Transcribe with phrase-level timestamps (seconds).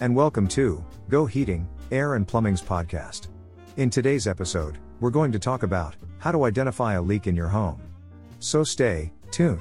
[0.00, 3.28] and welcome to Go Heating, Air and Plumbing's podcast.
[3.78, 7.48] In today's episode, we're going to talk about how to identify a leak in your
[7.48, 7.80] home.
[8.40, 9.58] So stay tuned.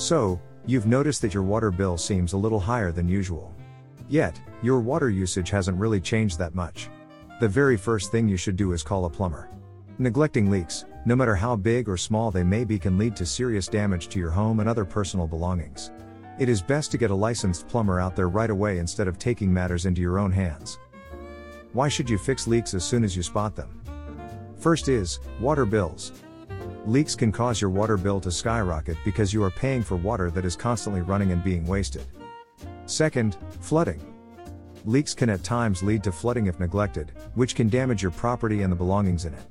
[0.00, 3.54] So, you've noticed that your water bill seems a little higher than usual.
[4.08, 6.88] Yet, your water usage hasn't really changed that much.
[7.38, 9.50] The very first thing you should do is call a plumber.
[9.98, 13.68] Neglecting leaks, no matter how big or small they may be, can lead to serious
[13.68, 15.92] damage to your home and other personal belongings.
[16.38, 19.52] It is best to get a licensed plumber out there right away instead of taking
[19.52, 20.78] matters into your own hands.
[21.74, 23.82] Why should you fix leaks as soon as you spot them?
[24.56, 26.12] First is water bills.
[26.86, 30.46] Leaks can cause your water bill to skyrocket because you are paying for water that
[30.46, 32.06] is constantly running and being wasted.
[32.86, 34.00] Second, flooding.
[34.86, 38.72] Leaks can at times lead to flooding if neglected, which can damage your property and
[38.72, 39.44] the belongings in it.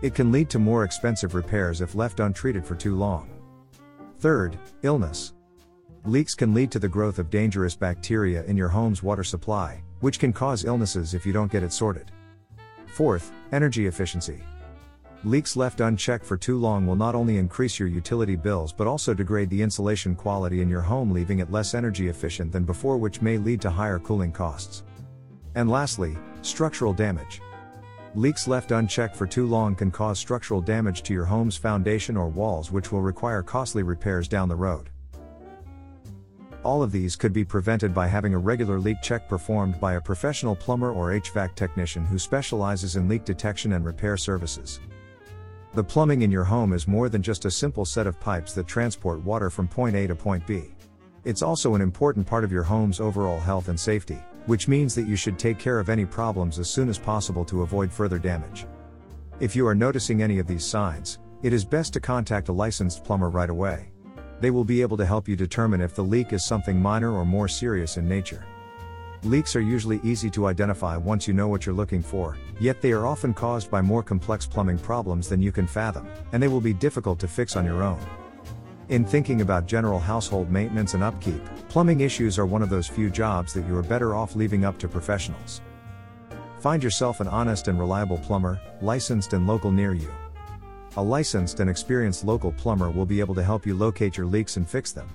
[0.00, 3.28] It can lead to more expensive repairs if left untreated for too long.
[4.18, 5.34] Third, illness.
[6.04, 10.20] Leaks can lead to the growth of dangerous bacteria in your home's water supply, which
[10.20, 12.12] can cause illnesses if you don't get it sorted.
[12.86, 14.40] Fourth, energy efficiency.
[15.24, 19.12] Leaks left unchecked for too long will not only increase your utility bills but also
[19.12, 23.20] degrade the insulation quality in your home, leaving it less energy efficient than before, which
[23.20, 24.84] may lead to higher cooling costs.
[25.56, 27.40] And lastly, structural damage.
[28.18, 32.26] Leaks left unchecked for too long can cause structural damage to your home's foundation or
[32.26, 34.90] walls, which will require costly repairs down the road.
[36.64, 40.00] All of these could be prevented by having a regular leak check performed by a
[40.00, 44.80] professional plumber or HVAC technician who specializes in leak detection and repair services.
[45.74, 48.66] The plumbing in your home is more than just a simple set of pipes that
[48.66, 50.74] transport water from point A to point B.
[51.24, 55.06] It's also an important part of your home's overall health and safety which means that
[55.06, 58.66] you should take care of any problems as soon as possible to avoid further damage.
[59.40, 63.04] If you are noticing any of these signs, it is best to contact a licensed
[63.04, 63.92] plumber right away.
[64.40, 67.26] They will be able to help you determine if the leak is something minor or
[67.26, 68.46] more serious in nature.
[69.22, 72.92] Leaks are usually easy to identify once you know what you're looking for, yet they
[72.92, 76.60] are often caused by more complex plumbing problems than you can fathom, and they will
[76.60, 78.00] be difficult to fix on your own.
[78.88, 83.10] In thinking about general household maintenance and upkeep, plumbing issues are one of those few
[83.10, 85.60] jobs that you are better off leaving up to professionals.
[86.60, 90.10] Find yourself an honest and reliable plumber, licensed and local near you.
[90.96, 94.56] A licensed and experienced local plumber will be able to help you locate your leaks
[94.56, 95.08] and fix them.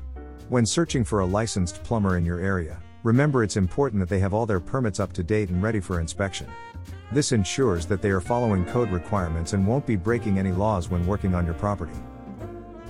[0.49, 4.35] When searching for a licensed plumber in your area, remember it's important that they have
[4.35, 6.47] all their permits up to date and ready for inspection.
[7.11, 11.07] This ensures that they are following code requirements and won't be breaking any laws when
[11.07, 11.97] working on your property.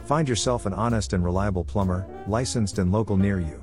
[0.06, 3.62] Find yourself an honest and reliable plumber, licensed and local near you.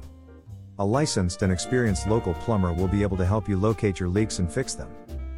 [0.78, 4.38] A licensed and experienced local plumber will be able to help you locate your leaks
[4.38, 4.88] and fix them.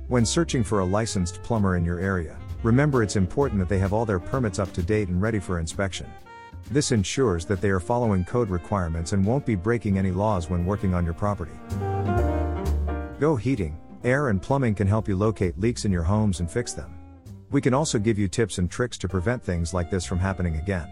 [0.07, 3.93] When searching for a licensed plumber in your area, remember it's important that they have
[3.93, 6.07] all their permits up to date and ready for inspection.
[6.71, 10.65] This ensures that they are following code requirements and won't be breaking any laws when
[10.65, 11.51] working on your property.
[13.19, 16.73] Go Heating, Air and Plumbing can help you locate leaks in your homes and fix
[16.73, 17.02] them.
[17.53, 20.57] We can also give you tips and tricks to prevent things like this from happening
[20.57, 20.89] again.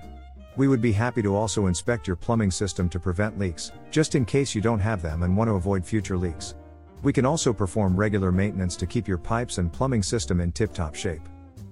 [0.56, 4.26] We would be happy to also inspect your plumbing system to prevent leaks, just in
[4.26, 6.54] case you don't have them and want to avoid future leaks.
[7.02, 10.74] We can also perform regular maintenance to keep your pipes and plumbing system in tip
[10.74, 11.22] top shape.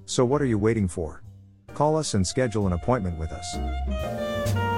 [0.06, 1.22] So, what are you waiting for?
[1.74, 4.77] Call us and schedule an appointment with us.